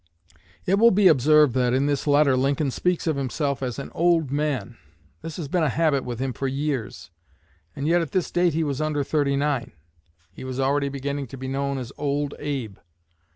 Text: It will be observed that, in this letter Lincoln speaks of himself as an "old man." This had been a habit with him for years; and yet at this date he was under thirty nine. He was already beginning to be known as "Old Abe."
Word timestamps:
It 0.65 0.79
will 0.79 0.89
be 0.89 1.07
observed 1.07 1.53
that, 1.53 1.75
in 1.75 1.85
this 1.85 2.07
letter 2.07 2.35
Lincoln 2.35 2.71
speaks 2.71 3.05
of 3.05 3.17
himself 3.17 3.61
as 3.61 3.77
an 3.77 3.91
"old 3.93 4.31
man." 4.31 4.75
This 5.21 5.37
had 5.37 5.51
been 5.51 5.61
a 5.61 5.69
habit 5.69 6.03
with 6.03 6.17
him 6.17 6.33
for 6.33 6.47
years; 6.47 7.11
and 7.75 7.85
yet 7.87 8.01
at 8.01 8.09
this 8.09 8.31
date 8.31 8.55
he 8.55 8.63
was 8.63 8.81
under 8.81 9.03
thirty 9.03 9.35
nine. 9.35 9.73
He 10.31 10.43
was 10.43 10.59
already 10.59 10.89
beginning 10.89 11.27
to 11.27 11.37
be 11.37 11.47
known 11.47 11.77
as 11.77 11.93
"Old 11.99 12.33
Abe." 12.39 12.77